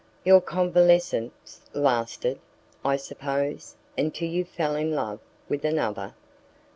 [0.25, 2.39] "Your convalescence lasted,
[2.83, 6.15] I suppose, until you fell in love with another."